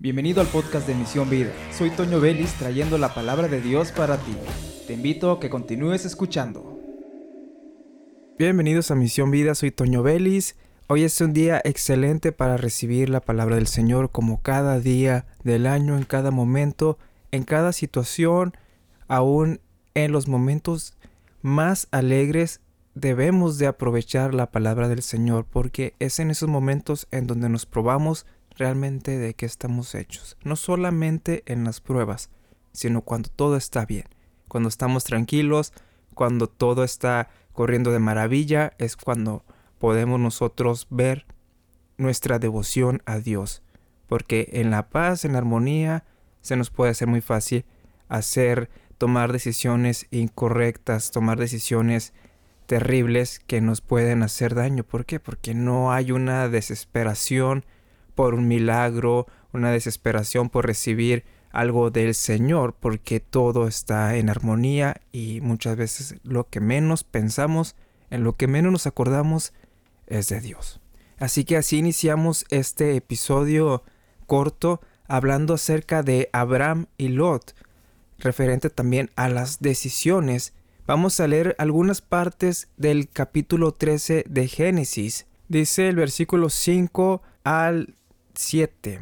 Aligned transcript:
Bienvenido 0.00 0.40
al 0.40 0.46
podcast 0.46 0.86
de 0.86 0.94
Misión 0.94 1.28
Vida. 1.28 1.52
Soy 1.76 1.90
Toño 1.90 2.20
Vélez 2.20 2.52
trayendo 2.54 2.98
la 2.98 3.14
palabra 3.14 3.48
de 3.48 3.60
Dios 3.60 3.90
para 3.90 4.16
ti. 4.16 4.36
Te 4.86 4.92
invito 4.92 5.32
a 5.32 5.40
que 5.40 5.50
continúes 5.50 6.04
escuchando. 6.04 6.78
Bienvenidos 8.38 8.92
a 8.92 8.94
Misión 8.94 9.32
Vida, 9.32 9.56
soy 9.56 9.72
Toño 9.72 10.04
Vélez. 10.04 10.54
Hoy 10.86 11.02
es 11.02 11.20
un 11.20 11.32
día 11.32 11.60
excelente 11.64 12.30
para 12.30 12.56
recibir 12.56 13.08
la 13.08 13.20
palabra 13.20 13.56
del 13.56 13.66
Señor 13.66 14.12
como 14.12 14.40
cada 14.40 14.78
día 14.78 15.26
del 15.42 15.66
año, 15.66 15.96
en 15.96 16.04
cada 16.04 16.30
momento, 16.30 16.96
en 17.32 17.42
cada 17.42 17.72
situación, 17.72 18.56
aún 19.08 19.58
en 19.94 20.12
los 20.12 20.28
momentos 20.28 20.96
más 21.42 21.88
alegres 21.90 22.60
debemos 22.94 23.58
de 23.58 23.66
aprovechar 23.66 24.32
la 24.32 24.52
palabra 24.52 24.88
del 24.88 25.02
Señor 25.02 25.44
porque 25.44 25.94
es 25.98 26.20
en 26.20 26.30
esos 26.30 26.48
momentos 26.48 27.08
en 27.10 27.26
donde 27.26 27.48
nos 27.48 27.66
probamos 27.66 28.26
realmente 28.58 29.18
de 29.18 29.34
qué 29.34 29.46
estamos 29.46 29.94
hechos. 29.94 30.36
No 30.42 30.56
solamente 30.56 31.42
en 31.46 31.64
las 31.64 31.80
pruebas, 31.80 32.30
sino 32.72 33.02
cuando 33.02 33.30
todo 33.30 33.56
está 33.56 33.86
bien. 33.86 34.06
Cuando 34.48 34.68
estamos 34.68 35.04
tranquilos, 35.04 35.72
cuando 36.14 36.48
todo 36.48 36.84
está 36.84 37.28
corriendo 37.52 37.92
de 37.92 37.98
maravilla, 37.98 38.72
es 38.78 38.96
cuando 38.96 39.44
podemos 39.78 40.20
nosotros 40.20 40.86
ver 40.90 41.26
nuestra 41.96 42.38
devoción 42.38 43.02
a 43.06 43.18
Dios. 43.18 43.62
Porque 44.06 44.48
en 44.52 44.70
la 44.70 44.88
paz, 44.88 45.24
en 45.24 45.32
la 45.32 45.38
armonía, 45.38 46.04
se 46.40 46.56
nos 46.56 46.70
puede 46.70 46.90
hacer 46.90 47.08
muy 47.08 47.20
fácil 47.20 47.64
hacer, 48.08 48.70
tomar 48.96 49.32
decisiones 49.32 50.06
incorrectas, 50.10 51.10
tomar 51.10 51.38
decisiones 51.38 52.12
terribles 52.66 53.40
que 53.46 53.60
nos 53.60 53.80
pueden 53.80 54.22
hacer 54.22 54.54
daño. 54.54 54.84
¿Por 54.84 55.04
qué? 55.04 55.20
Porque 55.20 55.54
no 55.54 55.92
hay 55.92 56.12
una 56.12 56.48
desesperación 56.48 57.64
por 58.18 58.34
un 58.34 58.48
milagro, 58.48 59.28
una 59.52 59.70
desesperación 59.70 60.50
por 60.50 60.66
recibir 60.66 61.22
algo 61.52 61.92
del 61.92 62.16
Señor, 62.16 62.74
porque 62.74 63.20
todo 63.20 63.68
está 63.68 64.16
en 64.16 64.28
armonía 64.28 65.00
y 65.12 65.40
muchas 65.40 65.76
veces 65.76 66.16
lo 66.24 66.48
que 66.48 66.58
menos 66.58 67.04
pensamos, 67.04 67.76
en 68.10 68.24
lo 68.24 68.32
que 68.32 68.48
menos 68.48 68.72
nos 68.72 68.88
acordamos, 68.88 69.52
es 70.08 70.30
de 70.30 70.40
Dios. 70.40 70.80
Así 71.20 71.44
que 71.44 71.56
así 71.56 71.78
iniciamos 71.78 72.44
este 72.50 72.96
episodio 72.96 73.84
corto 74.26 74.80
hablando 75.06 75.54
acerca 75.54 76.02
de 76.02 76.28
Abraham 76.32 76.86
y 76.96 77.10
Lot, 77.10 77.54
referente 78.18 78.68
también 78.68 79.12
a 79.14 79.28
las 79.28 79.60
decisiones. 79.60 80.54
Vamos 80.88 81.20
a 81.20 81.28
leer 81.28 81.54
algunas 81.58 82.00
partes 82.00 82.66
del 82.76 83.08
capítulo 83.10 83.70
13 83.70 84.24
de 84.28 84.48
Génesis. 84.48 85.28
Dice 85.46 85.88
el 85.88 85.94
versículo 85.94 86.50
5 86.50 87.22
al 87.44 87.94
7. 88.40 89.00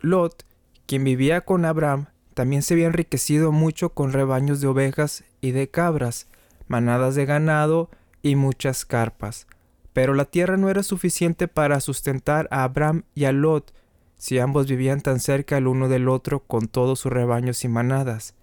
Lot, 0.00 0.44
quien 0.84 1.02
vivía 1.02 1.40
con 1.40 1.64
Abraham, 1.64 2.08
también 2.34 2.60
se 2.60 2.74
había 2.74 2.88
enriquecido 2.88 3.50
mucho 3.50 3.94
con 3.94 4.12
rebaños 4.12 4.60
de 4.60 4.66
ovejas 4.66 5.24
y 5.40 5.52
de 5.52 5.70
cabras, 5.70 6.28
manadas 6.68 7.14
de 7.14 7.24
ganado 7.24 7.88
y 8.20 8.36
muchas 8.36 8.84
carpas. 8.84 9.46
Pero 9.94 10.12
la 10.12 10.26
tierra 10.26 10.58
no 10.58 10.68
era 10.68 10.82
suficiente 10.82 11.48
para 11.48 11.80
sustentar 11.80 12.48
a 12.50 12.64
Abraham 12.64 13.04
y 13.14 13.24
a 13.24 13.32
Lot, 13.32 13.72
si 14.18 14.38
ambos 14.38 14.66
vivían 14.66 15.00
tan 15.00 15.20
cerca 15.20 15.56
el 15.56 15.68
uno 15.68 15.88
del 15.88 16.06
otro 16.06 16.40
con 16.40 16.68
todos 16.68 17.00
sus 17.00 17.10
rebaños 17.10 17.64
y 17.64 17.68
manadas. 17.68 18.34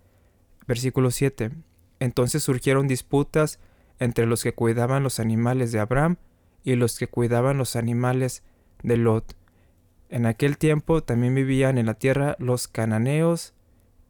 Versículo 0.66 1.11
7. 1.11 1.52
Entonces 2.00 2.42
surgieron 2.42 2.88
disputas 2.88 3.59
entre 4.00 4.26
los 4.26 4.42
que 4.42 4.56
cuidaban 4.56 5.04
los 5.04 5.20
animales 5.20 5.72
de 5.72 5.80
Abraham 5.80 6.17
y 6.64 6.73
los 6.73 6.98
que 6.98 7.06
cuidaban 7.06 7.59
los 7.59 7.76
animales 7.76 8.42
de 8.81 8.98
Lot. 8.98 9.36
En 10.14 10.28
aquel 10.28 10.59
tiempo 10.59 11.02
también 11.02 11.33
vivían 11.33 11.80
en 11.80 11.88
la 11.88 11.95
tierra 11.95 12.36
los 12.38 12.67
cananeos 12.67 13.56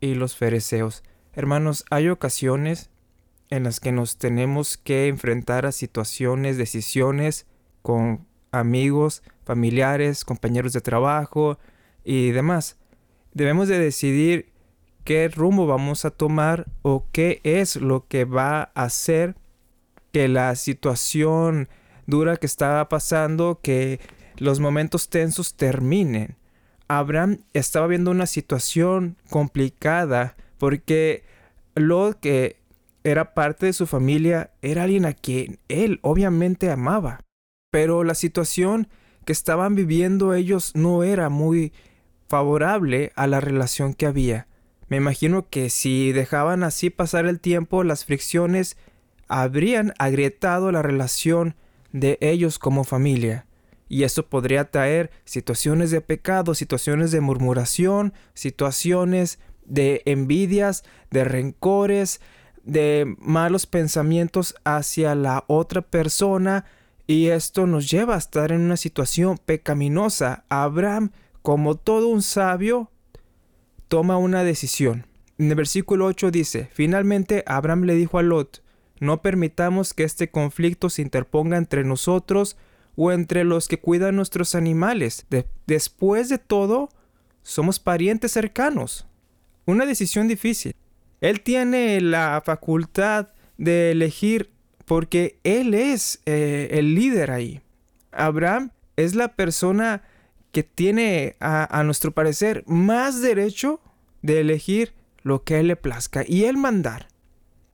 y 0.01 0.15
los 0.15 0.35
fereceos. 0.35 1.01
Hermanos, 1.31 1.85
hay 1.89 2.09
ocasiones 2.09 2.89
en 3.49 3.63
las 3.63 3.79
que 3.79 3.93
nos 3.93 4.17
tenemos 4.17 4.75
que 4.75 5.07
enfrentar 5.07 5.65
a 5.65 5.71
situaciones, 5.71 6.57
decisiones 6.57 7.47
con 7.81 8.27
amigos, 8.51 9.23
familiares, 9.45 10.25
compañeros 10.25 10.73
de 10.73 10.81
trabajo 10.81 11.57
y 12.03 12.31
demás. 12.31 12.75
Debemos 13.31 13.69
de 13.69 13.79
decidir 13.79 14.51
qué 15.05 15.29
rumbo 15.29 15.67
vamos 15.67 16.03
a 16.03 16.11
tomar 16.11 16.65
o 16.81 17.07
qué 17.13 17.39
es 17.45 17.77
lo 17.77 18.09
que 18.09 18.25
va 18.25 18.73
a 18.75 18.83
hacer 18.83 19.37
que 20.11 20.27
la 20.27 20.53
situación 20.57 21.69
dura 22.07 22.35
que 22.35 22.45
estaba 22.45 22.89
pasando, 22.89 23.61
que 23.63 24.01
los 24.37 24.59
momentos 24.59 25.09
tensos 25.09 25.55
terminen. 25.55 26.37
Abraham 26.87 27.39
estaba 27.53 27.87
viendo 27.87 28.11
una 28.11 28.27
situación 28.27 29.17
complicada 29.29 30.35
porque 30.57 31.23
lo 31.75 32.17
que 32.19 32.57
era 33.03 33.33
parte 33.33 33.65
de 33.65 33.73
su 33.73 33.87
familia 33.87 34.51
era 34.61 34.83
alguien 34.83 35.05
a 35.05 35.13
quien 35.13 35.59
él 35.67 35.99
obviamente 36.01 36.71
amaba. 36.71 37.19
Pero 37.71 38.03
la 38.03 38.15
situación 38.15 38.87
que 39.25 39.33
estaban 39.33 39.75
viviendo 39.75 40.33
ellos 40.33 40.71
no 40.75 41.03
era 41.03 41.29
muy 41.29 41.73
favorable 42.27 43.11
a 43.15 43.27
la 43.27 43.41
relación 43.41 43.93
que 43.93 44.05
había. 44.05 44.47
Me 44.87 44.97
imagino 44.97 45.49
que 45.49 45.69
si 45.69 46.11
dejaban 46.11 46.63
así 46.63 46.89
pasar 46.89 47.25
el 47.25 47.39
tiempo, 47.39 47.83
las 47.83 48.05
fricciones 48.05 48.77
habrían 49.27 49.93
agrietado 49.97 50.71
la 50.71 50.81
relación 50.81 51.55
de 51.91 52.17
ellos 52.21 52.59
como 52.59 52.83
familia. 52.83 53.45
Y 53.93 54.05
eso 54.05 54.25
podría 54.25 54.71
traer 54.71 55.11
situaciones 55.23 55.91
de 55.91 56.01
pecado, 56.01 56.55
situaciones 56.55 57.11
de 57.11 57.21
murmuración, 57.21 58.11
situaciones 58.33 59.37
de 59.65 60.01
envidias, 60.05 60.83
de 61.11 61.23
rencores, 61.23 62.19
de 62.63 63.15
malos 63.19 63.67
pensamientos 63.67 64.55
hacia 64.63 65.13
la 65.13 65.43
otra 65.45 65.83
persona. 65.83 66.65
Y 67.05 67.27
esto 67.27 67.67
nos 67.67 67.87
lleva 67.87 68.15
a 68.15 68.17
estar 68.17 68.51
en 68.51 68.61
una 68.61 68.77
situación 68.77 69.37
pecaminosa. 69.37 70.43
Abraham, 70.49 71.11
como 71.43 71.75
todo 71.75 72.07
un 72.07 72.23
sabio, 72.23 72.89
toma 73.89 74.17
una 74.17 74.43
decisión. 74.43 75.05
En 75.37 75.49
el 75.49 75.55
versículo 75.55 76.07
8 76.07 76.31
dice, 76.31 76.67
finalmente 76.73 77.43
Abraham 77.45 77.83
le 77.83 77.93
dijo 77.93 78.17
a 78.17 78.23
Lot, 78.23 78.63
no 78.99 79.21
permitamos 79.21 79.93
que 79.93 80.03
este 80.03 80.31
conflicto 80.31 80.89
se 80.89 81.03
interponga 81.03 81.57
entre 81.57 81.83
nosotros 81.83 82.57
o 82.95 83.11
entre 83.11 83.43
los 83.43 83.67
que 83.67 83.79
cuidan 83.79 84.15
nuestros 84.15 84.55
animales. 84.55 85.25
después 85.65 86.29
de 86.29 86.37
todo, 86.37 86.89
somos 87.41 87.79
parientes 87.79 88.31
cercanos. 88.31 89.05
Una 89.65 89.85
decisión 89.85 90.27
difícil. 90.27 90.75
Él 91.21 91.41
tiene 91.41 92.01
la 92.01 92.41
facultad 92.45 93.29
de 93.57 93.91
elegir 93.91 94.51
porque 94.85 95.39
Él 95.43 95.73
es 95.73 96.21
eh, 96.25 96.69
el 96.71 96.95
líder 96.95 97.31
ahí. 97.31 97.61
Abraham 98.11 98.71
es 98.95 99.15
la 99.15 99.35
persona 99.35 100.03
que 100.51 100.63
tiene, 100.63 101.35
a, 101.39 101.81
nuestro 101.83 102.11
parecer, 102.11 102.63
más 102.67 103.21
derecho 103.21 103.81
de 104.21 104.39
elegir 104.39 104.93
lo 105.23 105.43
que 105.43 105.59
Él 105.59 105.67
le 105.67 105.75
plazca 105.75 106.23
y 106.27 106.43
Él 106.43 106.57
mandar. 106.57 107.07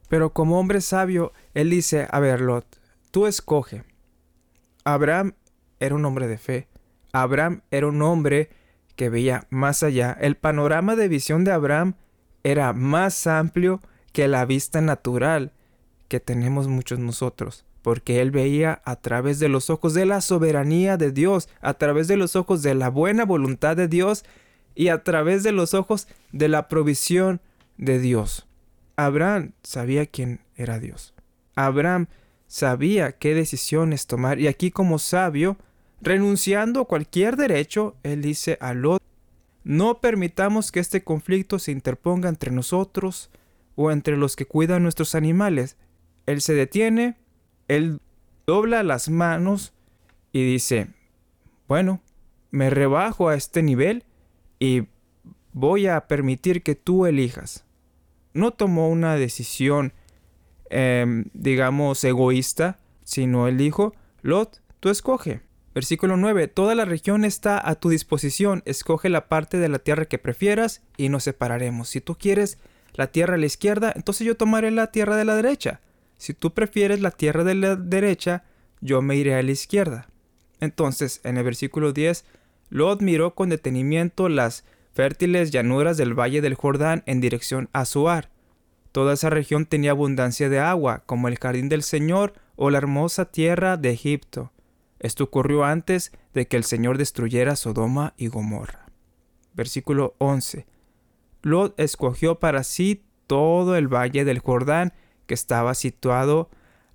Pero 0.07 0.33
como 0.33 0.59
hombre 0.59 0.79
sabio, 0.79 1.33
Él 1.53 1.69
dice, 1.69 2.07
a 2.09 2.19
ver, 2.19 2.39
Lot, 2.39 2.79
tú 3.11 3.27
escoge. 3.27 3.83
Abraham 4.83 5.33
era 5.79 5.95
un 5.95 6.05
hombre 6.05 6.27
de 6.27 6.37
fe. 6.37 6.67
Abraham 7.11 7.61
era 7.71 7.87
un 7.87 8.01
hombre 8.01 8.49
que 8.95 9.09
veía 9.09 9.47
más 9.49 9.83
allá. 9.83 10.17
El 10.19 10.35
panorama 10.35 10.95
de 10.95 11.07
visión 11.07 11.43
de 11.43 11.51
Abraham 11.51 11.93
era 12.43 12.73
más 12.73 13.27
amplio 13.27 13.81
que 14.11 14.27
la 14.27 14.45
vista 14.45 14.81
natural 14.81 15.53
que 16.07 16.19
tenemos 16.19 16.67
muchos 16.67 16.99
nosotros, 16.99 17.65
porque 17.81 18.21
él 18.21 18.31
veía 18.31 18.81
a 18.83 18.95
través 18.97 19.39
de 19.39 19.47
los 19.47 19.69
ojos 19.69 19.93
de 19.93 20.05
la 20.05 20.21
soberanía 20.21 20.97
de 20.97 21.11
Dios, 21.11 21.47
a 21.61 21.75
través 21.75 22.07
de 22.07 22.17
los 22.17 22.35
ojos 22.35 22.61
de 22.61 22.75
la 22.75 22.89
buena 22.89 23.25
voluntad 23.25 23.77
de 23.77 23.87
Dios 23.87 24.25
y 24.75 24.89
a 24.89 25.03
través 25.03 25.43
de 25.43 25.51
los 25.51 25.73
ojos 25.73 26.07
de 26.31 26.47
la 26.49 26.67
provisión 26.67 27.41
de 27.77 27.99
Dios. 27.99 28.47
Abraham 28.95 29.53
sabía 29.63 30.05
quién 30.07 30.41
era 30.55 30.79
Dios. 30.79 31.13
Abraham 31.55 32.07
sabía 32.49 33.11
qué 33.11 33.35
decisiones 33.35 34.07
tomar 34.07 34.39
y 34.39 34.47
aquí 34.47 34.71
como 34.71 34.97
sabio, 34.97 35.57
renunciando 36.01 36.81
a 36.81 36.85
cualquier 36.85 37.37
derecho, 37.37 37.95
él 38.03 38.23
dice 38.23 38.57
a 38.59 38.73
Lot, 38.73 39.01
no 39.63 40.01
permitamos 40.01 40.71
que 40.71 40.79
este 40.79 41.03
conflicto 41.03 41.59
se 41.59 41.71
interponga 41.71 42.27
entre 42.27 42.51
nosotros 42.51 43.29
o 43.75 43.91
entre 43.91 44.17
los 44.17 44.35
que 44.35 44.45
cuidan 44.45 44.81
nuestros 44.81 45.13
animales. 45.13 45.77
Él 46.25 46.41
se 46.41 46.55
detiene, 46.55 47.17
él 47.67 48.01
dobla 48.47 48.81
las 48.81 49.09
manos 49.09 49.73
y 50.33 50.43
dice, 50.43 50.87
bueno, 51.67 52.01
me 52.49 52.71
rebajo 52.71 53.29
a 53.29 53.35
este 53.35 53.61
nivel 53.61 54.05
y 54.57 54.87
voy 55.53 55.85
a 55.85 56.07
permitir 56.07 56.63
que 56.63 56.73
tú 56.73 57.05
elijas. 57.05 57.63
No 58.33 58.51
tomó 58.51 58.89
una 58.89 59.15
decisión 59.17 59.93
Em, 60.69 61.25
digamos, 61.33 62.03
egoísta, 62.03 62.79
sino 63.03 63.47
él 63.47 63.57
dijo, 63.57 63.93
Lot, 64.21 64.61
tú 64.79 64.89
escoge. 64.89 65.41
Versículo 65.73 66.17
9. 66.17 66.47
Toda 66.47 66.75
la 66.75 66.85
región 66.85 67.25
está 67.25 67.67
a 67.67 67.75
tu 67.75 67.89
disposición. 67.89 68.63
Escoge 68.65 69.09
la 69.09 69.27
parte 69.27 69.57
de 69.57 69.69
la 69.69 69.79
tierra 69.79 70.05
que 70.05 70.17
prefieras 70.17 70.81
y 70.97 71.09
nos 71.09 71.23
separaremos. 71.23 71.89
Si 71.89 72.01
tú 72.01 72.15
quieres 72.15 72.57
la 72.93 73.07
tierra 73.07 73.35
a 73.35 73.37
la 73.37 73.45
izquierda, 73.45 73.93
entonces 73.95 74.25
yo 74.25 74.35
tomaré 74.35 74.71
la 74.71 74.91
tierra 74.91 75.15
de 75.15 75.25
la 75.25 75.35
derecha. 75.35 75.79
Si 76.17 76.33
tú 76.33 76.53
prefieres 76.53 77.01
la 77.01 77.11
tierra 77.11 77.43
de 77.43 77.55
la 77.55 77.75
derecha, 77.75 78.43
yo 78.81 79.01
me 79.01 79.15
iré 79.15 79.35
a 79.35 79.43
la 79.43 79.51
izquierda. 79.51 80.07
Entonces, 80.59 81.21
en 81.23 81.37
el 81.37 81.43
versículo 81.43 81.93
10, 81.93 82.25
Lot 82.69 83.01
miró 83.01 83.35
con 83.35 83.49
detenimiento 83.49 84.27
las 84.27 84.65
fértiles 84.93 85.51
llanuras 85.51 85.97
del 85.97 86.13
valle 86.13 86.41
del 86.41 86.55
Jordán 86.55 87.03
en 87.05 87.21
dirección 87.21 87.69
a 87.71 87.85
Suar. 87.85 88.29
Toda 88.91 89.13
esa 89.13 89.29
región 89.29 89.65
tenía 89.65 89.91
abundancia 89.91 90.49
de 90.49 90.59
agua, 90.59 91.03
como 91.05 91.27
el 91.27 91.37
jardín 91.37 91.69
del 91.69 91.83
Señor 91.83 92.33
o 92.55 92.69
la 92.69 92.79
hermosa 92.79 93.25
tierra 93.25 93.77
de 93.77 93.91
Egipto. 93.91 94.51
Esto 94.99 95.23
ocurrió 95.23 95.63
antes 95.63 96.11
de 96.33 96.47
que 96.47 96.57
el 96.57 96.63
Señor 96.63 96.97
destruyera 96.97 97.55
Sodoma 97.55 98.13
y 98.17 98.27
Gomorra. 98.27 98.87
Versículo 99.53 100.15
11. 100.17 100.65
Lot 101.41 101.79
escogió 101.79 102.39
para 102.39 102.63
sí 102.63 103.03
todo 103.27 103.75
el 103.75 103.87
valle 103.87 104.25
del 104.25 104.39
Jordán 104.39 104.93
que 105.25 105.33
estaba 105.33 105.73
situado 105.75 106.49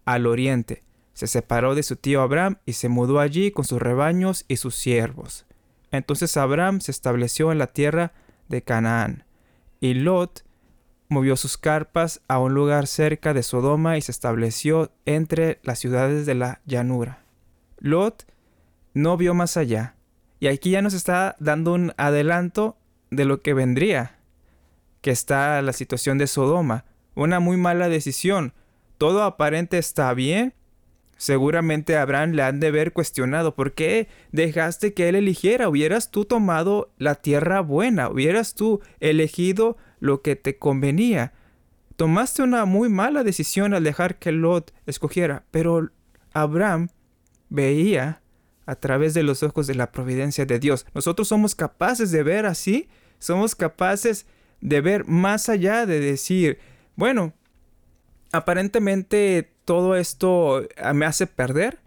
al 0.05 0.27
oriente. 0.27 0.83
Se 1.15 1.29
separó 1.29 1.75
de 1.75 1.85
su 1.85 1.97
tío 1.97 2.21
Abraham 2.21 2.59
y 2.67 2.73
se 2.73 2.89
mudó 2.89 3.21
allí 3.21 3.53
con 3.53 3.65
sus 3.65 3.81
rebaños 3.81 4.45
y 4.49 4.57
sus 4.57 4.75
siervos. 4.75 5.47
Entonces 5.93 6.37
Abraham 6.37 6.81
se 6.81 6.91
estableció 6.91 7.53
en 7.53 7.59
la 7.59 7.69
tierra 7.69 8.13
de 8.49 8.63
Canaán, 8.63 9.25
y 9.81 9.95
Lot 9.95 10.45
movió 11.09 11.37
sus 11.37 11.57
carpas 11.59 12.21
a 12.29 12.39
un 12.39 12.55
lugar 12.55 12.87
cerca 12.87 13.35
de 13.35 13.43
Sodoma 13.43 13.97
y 13.97 14.03
se 14.03 14.13
estableció 14.13 14.93
entre 15.05 15.61
las 15.63 15.79
ciudades 15.79 16.27
de 16.27 16.35
la 16.35 16.61
llanura. 16.67 17.25
Lot 17.79 18.27
no 18.95 19.17
vio 19.17 19.35
más 19.35 19.57
allá, 19.57 19.97
y 20.41 20.47
aquí 20.47 20.71
ya 20.71 20.83
nos 20.83 20.95
está 20.95 21.37
dando 21.39 21.75
un 21.75 21.93
adelanto 21.97 22.77
de 23.11 23.25
lo 23.25 23.43
que 23.43 23.55
vendría, 23.55 24.19
que 25.01 25.11
está 25.11 25.61
la 25.63 25.73
situación 25.73 26.19
de 26.19 26.27
Sodoma, 26.27 26.85
una 27.15 27.41
muy 27.41 27.57
mala 27.57 27.89
decisión. 27.89 28.53
Todo 28.99 29.23
aparente 29.23 29.79
está 29.79 30.13
bien, 30.15 30.55
Seguramente 31.17 31.97
Abraham 31.97 32.33
le 32.33 32.43
han 32.43 32.61
de 32.61 32.67
haber 32.69 32.93
cuestionado 32.93 33.55
por 33.55 33.73
qué 33.73 34.09
dejaste 34.33 34.95
que 34.95 35.09
él 35.09 35.15
eligiera. 35.15 35.69
Hubieras 35.69 36.11
tú 36.11 36.25
tomado 36.25 36.93
la 36.99 37.15
tierra 37.15 37.61
buena, 37.61 38.09
hubieras 38.09 38.55
tú 38.55 38.81
elegido 39.01 39.77
lo 40.05 40.21
que 40.21 40.37
te 40.37 40.59
convenía. 40.59 41.33
Tomaste 41.97 42.43
una 42.43 42.67
muy 42.67 42.91
mala 42.91 43.25
decisión 43.25 43.73
al 43.73 43.85
dejar 43.85 44.19
que 44.19 44.33
Lot 44.33 44.75
escogiera, 44.85 45.45
pero 45.51 45.91
Abraham 46.35 46.91
veía 47.49 48.21
a 48.67 48.75
través 48.77 49.15
de 49.15 49.23
los 49.23 49.43
ojos 49.43 49.67
de 49.67 49.75
la 49.75 49.93
providencia 49.93 50.45
de 50.45 50.59
Dios. 50.59 50.85
Nosotros 50.95 51.29
somos 51.29 51.55
capaces 51.55 52.11
de 52.11 52.23
ver 52.23 52.45
así, 52.45 52.87
somos 53.19 53.55
capaces 53.55 54.27
de 54.61 54.83
ver 54.83 55.07
más 55.07 55.49
allá 55.49 55.87
de 55.87 56.01
decir, 56.01 56.59
bueno, 56.97 57.33
aparentemente 58.31 59.55
todo 59.65 59.97
esto 59.97 60.69
ah, 60.77 60.93
me 60.93 61.07
hace 61.07 61.27
perder, 61.27 61.79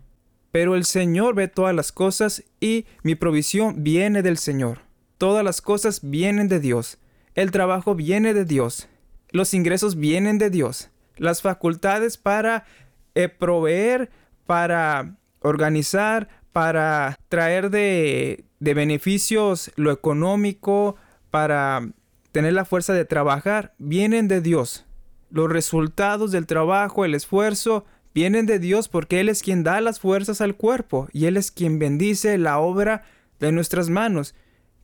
pero 0.51 0.75
el 0.75 0.85
Señor 0.85 1.35
ve 1.35 1.47
todas 1.49 1.75
las 1.75 1.91
cosas 1.91 2.43
y 2.59 2.87
mi 3.03 3.13
provisión 3.13 3.83
viene 3.83 4.23
del 4.23 4.39
Señor. 4.39 4.79
Todas 5.19 5.43
las 5.43 5.61
cosas 5.61 5.99
vienen 6.01 6.47
de 6.47 6.59
Dios. 6.59 6.97
El 7.37 7.51
trabajo 7.51 7.93
viene 7.93 8.33
de 8.33 8.45
Dios. 8.45 8.89
Los 9.29 9.53
ingresos 9.53 9.95
vienen 9.95 10.39
de 10.39 10.49
Dios. 10.49 10.89
Las 11.17 11.43
facultades 11.43 12.17
para 12.17 12.65
eh, 13.13 13.29
proveer, 13.29 14.09
para 14.47 15.17
organizar, 15.41 16.29
para 16.51 17.15
traer 17.29 17.69
de, 17.69 18.43
de 18.59 18.73
beneficios 18.73 19.71
lo 19.75 19.91
económico, 19.91 20.95
para 21.29 21.87
tener 22.31 22.53
la 22.53 22.65
fuerza 22.65 22.93
de 22.93 23.05
trabajar, 23.05 23.75
vienen 23.77 24.27
de 24.27 24.41
Dios. 24.41 24.87
Los 25.29 25.47
resultados 25.47 26.31
del 26.31 26.47
trabajo, 26.47 27.05
el 27.05 27.13
esfuerzo, 27.13 27.85
vienen 28.15 28.47
de 28.47 28.57
Dios 28.57 28.87
porque 28.89 29.19
Él 29.19 29.29
es 29.29 29.43
quien 29.43 29.63
da 29.63 29.79
las 29.79 29.99
fuerzas 29.99 30.41
al 30.41 30.55
cuerpo 30.55 31.07
y 31.13 31.25
Él 31.25 31.37
es 31.37 31.51
quien 31.51 31.77
bendice 31.77 32.39
la 32.39 32.57
obra 32.57 33.03
de 33.39 33.51
nuestras 33.51 33.91
manos, 33.91 34.33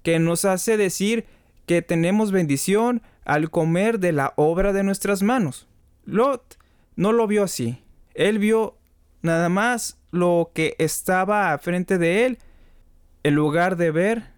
que 0.03 0.19
nos 0.19 0.45
hace 0.45 0.77
decir 0.77 1.25
que 1.65 1.81
tenemos 1.81 2.31
bendición 2.31 3.01
al 3.25 3.49
comer 3.49 3.99
de 3.99 4.11
la 4.11 4.33
obra 4.35 4.73
de 4.73 4.83
nuestras 4.83 5.23
manos. 5.23 5.67
Lot 6.05 6.57
no 6.95 7.11
lo 7.11 7.27
vio 7.27 7.43
así. 7.43 7.83
Él 8.13 8.39
vio 8.39 8.77
nada 9.21 9.49
más 9.49 9.97
lo 10.11 10.51
que 10.53 10.75
estaba 10.77 11.57
frente 11.57 11.97
de 11.97 12.25
él 12.25 12.37
en 13.23 13.35
lugar 13.35 13.77
de 13.77 13.91
ver 13.91 14.31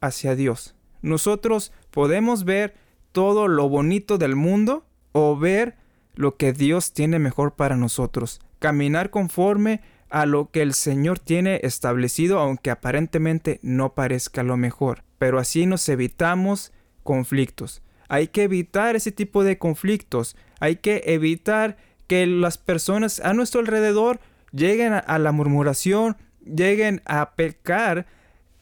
hacia 0.00 0.34
Dios. 0.34 0.74
Nosotros 1.00 1.72
podemos 1.90 2.44
ver 2.44 2.74
todo 3.12 3.48
lo 3.48 3.68
bonito 3.68 4.18
del 4.18 4.36
mundo 4.36 4.84
o 5.12 5.36
ver 5.36 5.76
lo 6.14 6.36
que 6.36 6.52
Dios 6.52 6.92
tiene 6.92 7.18
mejor 7.18 7.54
para 7.54 7.76
nosotros, 7.76 8.40
caminar 8.58 9.10
conforme 9.10 9.80
a 10.10 10.26
lo 10.26 10.50
que 10.50 10.60
el 10.60 10.74
Señor 10.74 11.18
tiene 11.18 11.60
establecido, 11.62 12.38
aunque 12.38 12.70
aparentemente 12.70 13.60
no 13.62 13.94
parezca 13.94 14.42
lo 14.42 14.56
mejor. 14.56 15.04
Pero 15.22 15.38
así 15.38 15.66
nos 15.66 15.88
evitamos 15.88 16.72
conflictos. 17.04 17.80
Hay 18.08 18.26
que 18.26 18.42
evitar 18.42 18.96
ese 18.96 19.12
tipo 19.12 19.44
de 19.44 19.56
conflictos. 19.56 20.34
Hay 20.58 20.78
que 20.78 21.04
evitar 21.06 21.76
que 22.08 22.26
las 22.26 22.58
personas 22.58 23.20
a 23.20 23.32
nuestro 23.32 23.60
alrededor 23.60 24.18
lleguen 24.50 24.94
a, 24.94 25.18
la 25.20 25.30
murmuración, 25.30 26.16
lleguen 26.44 27.02
a 27.04 27.36
pecar 27.36 28.08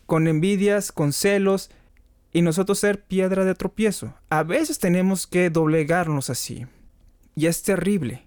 con 0.04 0.28
envidias, 0.28 0.92
con 0.92 1.14
celos, 1.14 1.70
y 2.30 2.42
nosotros 2.42 2.78
ser 2.78 3.04
piedra 3.04 3.46
de 3.46 3.54
tropiezo. 3.54 4.12
A 4.28 4.42
veces 4.42 4.78
tenemos 4.78 5.26
que 5.26 5.48
doblegarnos 5.48 6.28
así. 6.28 6.66
Y 7.36 7.46
es 7.46 7.62
terrible. 7.62 8.26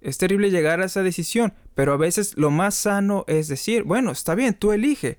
Es 0.00 0.18
terrible 0.18 0.50
llegar 0.50 0.80
a 0.80 0.86
esa 0.86 1.04
decisión, 1.04 1.54
pero 1.76 1.92
a 1.92 1.96
veces 1.96 2.36
lo 2.36 2.50
más 2.50 2.74
sano 2.74 3.24
es 3.28 3.46
decir, 3.46 3.84
bueno, 3.84 4.10
está 4.10 4.34
bien, 4.34 4.54
tú 4.54 4.72
elige. 4.72 5.18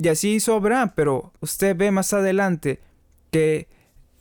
Y 0.00 0.06
así 0.06 0.34
hizo 0.34 0.54
Abraham, 0.54 0.92
pero 0.94 1.32
usted 1.40 1.76
ve 1.76 1.90
más 1.90 2.12
adelante 2.12 2.78
que, 3.32 3.66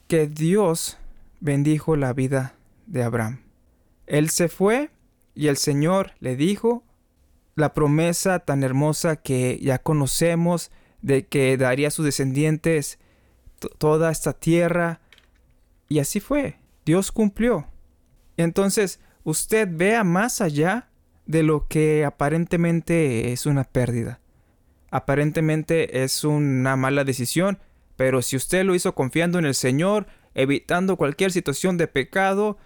que 0.07 0.25
Dios 0.25 0.97
bendijo 1.39 1.95
la 1.95 2.13
vida 2.13 2.55
de 2.87 3.03
Abraham. 3.03 3.41
Él 4.07 4.31
se 4.31 4.49
fue 4.49 4.89
y 5.35 5.47
el 5.47 5.57
Señor 5.57 6.13
le 6.19 6.35
dijo 6.35 6.83
la 7.53 7.75
promesa 7.75 8.39
tan 8.39 8.63
hermosa 8.63 9.17
que 9.17 9.59
ya 9.61 9.77
conocemos 9.77 10.71
de 11.03 11.27
que 11.27 11.55
daría 11.57 11.89
a 11.89 11.91
sus 11.91 12.05
descendientes 12.05 12.97
toda 13.77 14.11
esta 14.11 14.33
tierra. 14.33 14.99
Y 15.89 15.99
así 15.99 16.19
fue. 16.19 16.57
Dios 16.87 17.11
cumplió. 17.11 17.67
Entonces, 18.35 18.99
usted 19.23 19.69
vea 19.71 20.03
más 20.03 20.41
allá 20.41 20.89
de 21.27 21.43
lo 21.43 21.67
que 21.67 22.03
aparentemente 22.03 23.31
es 23.31 23.45
una 23.45 23.63
pérdida. 23.63 24.19
Aparentemente 24.89 26.03
es 26.03 26.23
una 26.23 26.75
mala 26.75 27.03
decisión, 27.03 27.59
pero 27.95 28.21
si 28.21 28.35
usted 28.35 28.63
lo 28.63 28.75
hizo 28.75 28.95
confiando 28.95 29.39
en 29.39 29.45
el 29.45 29.55
Señor, 29.55 30.07
evitando 30.33 30.95
cualquier 30.97 31.31
situación 31.31 31.77
de 31.77 31.87
pecado, 31.87 32.57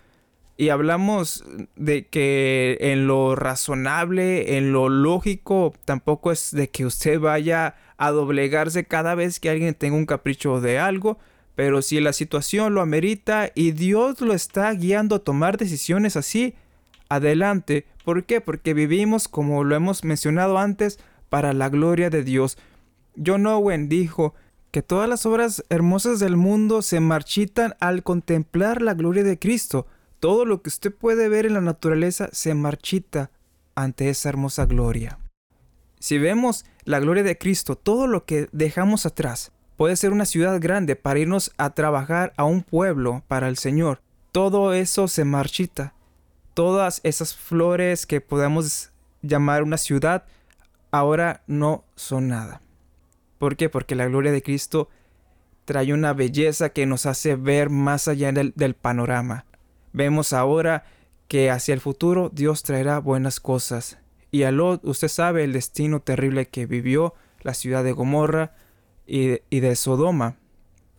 y 0.58 0.70
hablamos 0.70 1.44
de 1.76 2.06
que 2.06 2.78
en 2.80 3.08
lo 3.08 3.36
razonable, 3.36 4.58
en 4.58 4.74
lo 4.74 4.90
lógico, 4.90 5.74
tampoco 5.86 6.32
es 6.32 6.52
de 6.52 6.70
que 6.70 6.86
usted 6.86 7.20
vaya 7.20 7.76
a 7.98 8.12
doblegarse 8.12 8.86
cada 8.86 9.16
vez 9.16 9.40
que 9.40 9.50
alguien 9.50 9.74
tenga 9.74 9.96
un 9.96 10.06
capricho 10.06 10.62
de 10.62 10.78
algo, 10.78 11.18
pero 11.56 11.82
si 11.82 12.00
la 12.00 12.14
situación 12.14 12.76
lo 12.76 12.82
amerita 12.82 13.52
y 13.56 13.72
Dios 13.72 14.22
lo 14.22 14.34
está 14.34 14.72
guiando 14.74 15.16
a 15.16 15.24
tomar 15.24 15.58
decisiones 15.58 16.16
así, 16.16 16.54
adelante. 17.10 17.86
¿Por 18.06 18.26
qué? 18.26 18.40
Porque 18.40 18.74
vivimos, 18.74 19.28
como 19.28 19.64
lo 19.64 19.76
hemos 19.76 20.04
mencionado 20.04 20.60
antes, 20.60 21.00
para 21.32 21.54
la 21.54 21.70
gloria 21.70 22.10
de 22.10 22.26
Dios. 22.26 22.58
John 23.16 23.48
Owen 23.48 23.88
dijo 23.88 24.36
que 24.70 24.82
todas 24.82 25.08
las 25.08 25.26
obras 25.26 25.64
hermosas 25.70 26.20
del 26.20 26.36
mundo 26.36 26.82
se 26.82 27.00
marchitan 27.00 27.74
al 27.80 28.04
contemplar 28.04 28.82
la 28.82 28.96
gloria 28.96 29.24
de 29.24 29.40
Cristo. 29.40 29.88
Todo 30.20 30.44
lo 30.44 30.62
que 30.62 30.68
usted 30.68 30.94
puede 30.94 31.30
ver 31.30 31.46
en 31.46 31.54
la 31.54 31.62
naturaleza 31.62 32.28
se 32.34 32.54
marchita 32.54 33.32
ante 33.76 34.10
esa 34.10 34.28
hermosa 34.28 34.66
gloria. 34.66 35.20
Si 36.00 36.18
vemos 36.18 36.66
la 36.84 37.00
gloria 37.00 37.24
de 37.24 37.38
Cristo, 37.38 37.78
todo 37.78 38.08
lo 38.08 38.26
que 38.26 38.50
dejamos 38.52 39.06
atrás, 39.06 39.54
puede 39.78 39.96
ser 39.96 40.12
una 40.12 40.26
ciudad 40.26 40.60
grande 40.60 40.98
para 40.98 41.20
irnos 41.20 41.54
a 41.56 41.70
trabajar 41.70 42.34
a 42.36 42.44
un 42.44 42.62
pueblo 42.62 43.24
para 43.30 43.48
el 43.48 43.58
Señor. 43.58 44.02
Todo 44.34 44.74
eso 44.74 45.08
se 45.08 45.24
marchita. 45.24 45.94
Todas 46.54 47.00
esas 47.06 47.38
flores 47.38 48.06
que 48.06 48.20
podemos 48.20 48.92
llamar 49.22 49.64
una 49.64 49.78
ciudad, 49.78 50.26
ahora 50.92 51.44
no 51.48 51.86
son 51.96 52.28
nada. 52.28 52.62
¿Por 53.38 53.56
qué? 53.56 53.70
Porque 53.70 53.96
la 53.96 54.06
gloria 54.06 54.32
de 54.32 54.44
Cristo 54.44 54.90
trae 55.66 55.94
una 55.94 56.14
belleza 56.14 56.70
que 56.70 56.86
nos 56.86 57.06
hace 57.06 57.36
ver 57.36 57.70
más 57.70 58.08
allá 58.08 58.32
del, 58.32 58.76
panorama. 58.76 59.46
Vemos 59.94 60.34
ahora 60.34 60.84
que 61.28 61.50
hacia 61.50 61.74
el 61.74 61.80
futuro 61.80 62.30
Dios 62.34 62.64
traerá 62.64 63.00
buenas 63.00 63.40
cosas 63.40 63.98
y 64.32 64.44
a 64.44 64.52
usted 64.84 65.08
sabe 65.08 65.44
el 65.44 65.54
destino 65.54 66.02
terrible 66.02 66.48
que 66.48 66.66
vivió 66.66 67.14
la 67.42 67.54
ciudad 67.54 67.84
de 67.84 67.94
Gomorra 67.94 68.54
y 69.06 69.60
de 69.60 69.76
Sodoma, 69.76 70.38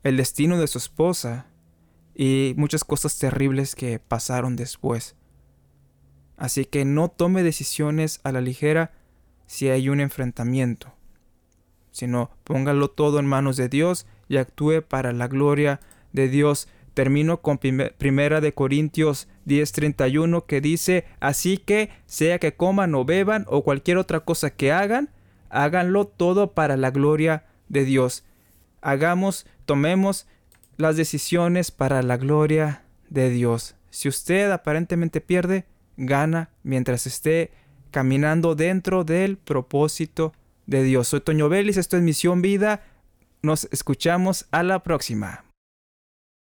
el 0.03 0.17
destino 0.17 0.59
de 0.59 0.67
su 0.67 0.79
esposa 0.79 1.47
y 2.15 2.55
muchas 2.57 2.85
cosas 2.85 3.19
terribles 3.19 3.75
que 3.75 3.99
pasaron 3.99 4.57
después. 4.57 5.17
Así 6.37 6.65
que 6.65 6.85
no 6.85 7.09
tome 7.09 7.43
decisiones 7.43 8.21
a 8.25 8.33
la 8.33 8.41
ligera 8.41 8.93
si 9.53 9.69
hay 9.69 9.91
un 9.91 10.01
enfrentamiento, 10.01 10.95
sino 11.91 12.31
póngalo 12.43 12.89
todo 12.89 13.19
en 13.19 13.27
manos 13.27 13.59
de 13.59 13.69
Dios 13.69 14.07
y 14.27 14.39
actúe 14.39 14.81
para 14.81 15.13
la 15.13 15.29
gloria 15.29 15.81
de 16.15 16.29
Dios. 16.29 16.69
Termino 16.95 17.43
con 17.43 17.59
primera 17.59 18.41
de 18.41 18.55
Corintios 18.55 19.29
10:31 19.45 20.47
que 20.47 20.63
dice, 20.63 21.05
así 21.21 21.59
que 21.59 21.91
sea 22.07 22.39
que 22.39 22.57
coman 22.57 22.95
o 22.95 23.05
beban 23.05 23.45
o 23.47 23.63
cualquier 23.63 23.99
otra 23.99 24.21
cosa 24.21 24.49
que 24.49 24.73
hagan, 24.73 25.11
háganlo 25.51 26.07
todo 26.07 26.55
para 26.55 26.79
la 26.79 26.91
gloria 26.91 27.45
de 27.69 27.85
Dios. 27.85 28.25
Hagamos, 28.81 29.45
tomemos 29.67 30.27
las 30.79 30.97
decisiones 30.97 31.71
para 31.71 32.03
la 32.03 32.17
gloria 32.17 32.85
de 33.11 33.29
Dios. 33.29 33.75
Si 33.91 34.09
usted 34.09 34.51
aparentemente 34.51 35.21
pierde, 35.21 35.67
gana 35.99 36.49
mientras 36.63 37.07
esté 37.07 37.51
caminando 37.93 38.57
dentro 38.57 39.05
del 39.05 39.37
propósito 39.37 40.33
de 40.67 40.83
Dios. 40.83 41.07
Soy 41.09 41.21
Toño 41.21 41.49
Vélez, 41.49 41.77
esto 41.77 41.97
es 41.97 42.03
Misión 42.03 42.43
Vida. 42.43 42.83
Nos 43.43 43.69
escuchamos 43.71 44.47
a 44.51 44.65
la 44.65 44.83
próxima. 44.83 45.45